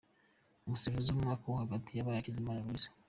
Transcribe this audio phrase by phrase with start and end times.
[0.65, 2.85] Umusifuzi w’umwaka wo hagati abaye Hakizimana Louis.